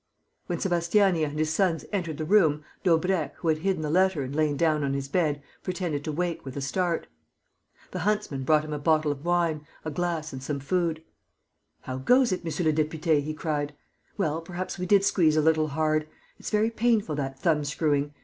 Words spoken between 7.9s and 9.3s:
The huntsman brought him a bottle of